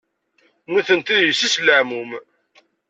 [0.71, 2.11] Nitenti d yessi-s n leɛmum.